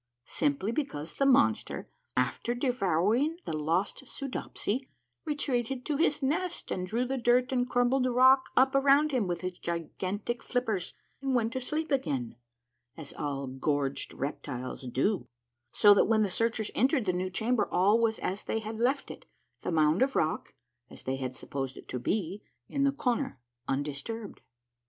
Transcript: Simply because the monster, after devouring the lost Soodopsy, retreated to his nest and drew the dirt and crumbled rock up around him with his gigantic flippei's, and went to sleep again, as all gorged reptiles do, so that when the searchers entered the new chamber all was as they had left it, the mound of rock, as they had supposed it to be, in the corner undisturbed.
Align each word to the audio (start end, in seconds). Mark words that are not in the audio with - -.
Simply 0.25 0.71
because 0.71 1.13
the 1.13 1.27
monster, 1.27 1.87
after 2.17 2.55
devouring 2.55 3.37
the 3.45 3.55
lost 3.55 4.07
Soodopsy, 4.07 4.89
retreated 5.25 5.85
to 5.85 5.97
his 5.97 6.23
nest 6.23 6.71
and 6.71 6.87
drew 6.87 7.05
the 7.05 7.19
dirt 7.19 7.51
and 7.51 7.69
crumbled 7.69 8.07
rock 8.07 8.45
up 8.57 8.73
around 8.73 9.11
him 9.11 9.27
with 9.27 9.41
his 9.41 9.59
gigantic 9.59 10.41
flippei's, 10.41 10.95
and 11.21 11.35
went 11.35 11.53
to 11.53 11.61
sleep 11.61 11.91
again, 11.91 12.35
as 12.97 13.13
all 13.13 13.45
gorged 13.45 14.11
reptiles 14.15 14.87
do, 14.87 15.27
so 15.71 15.93
that 15.93 16.05
when 16.07 16.23
the 16.23 16.31
searchers 16.31 16.71
entered 16.73 17.05
the 17.05 17.13
new 17.13 17.29
chamber 17.29 17.67
all 17.71 17.99
was 17.99 18.17
as 18.17 18.43
they 18.45 18.57
had 18.57 18.79
left 18.79 19.11
it, 19.11 19.25
the 19.61 19.71
mound 19.71 20.01
of 20.01 20.15
rock, 20.15 20.55
as 20.89 21.03
they 21.03 21.17
had 21.17 21.35
supposed 21.35 21.77
it 21.77 21.87
to 21.87 21.99
be, 21.99 22.41
in 22.67 22.85
the 22.85 22.91
corner 22.91 23.39
undisturbed. 23.67 24.41